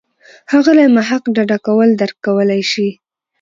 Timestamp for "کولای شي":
2.25-2.87